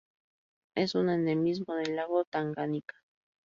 [0.73, 2.95] Es un endemismo del lago Tanganika.